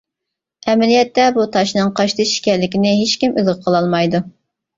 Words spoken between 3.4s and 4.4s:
ئىلغا قىلالمايدۇ.